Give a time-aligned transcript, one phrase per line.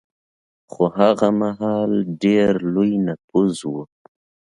[0.71, 1.91] خو هغه مهال
[2.23, 3.73] ډېر لوی نفوس و